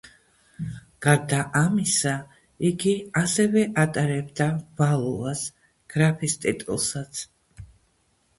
[1.05, 2.13] გარდა ამისა,
[2.69, 4.49] იგი ასევე ატარებდა
[4.81, 5.45] ვალუას
[5.97, 7.23] გრაფის ტიტულსაც.